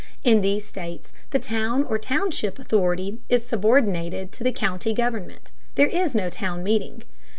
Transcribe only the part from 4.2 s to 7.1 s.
to the county government. There is no town meeting.